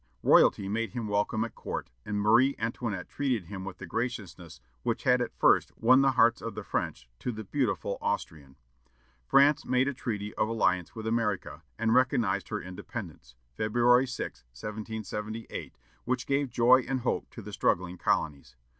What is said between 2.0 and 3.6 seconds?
and Marie Antoinette treated